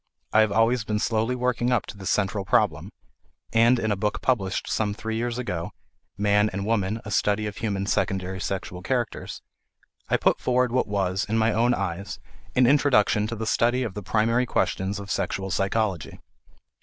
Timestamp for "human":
7.57-7.85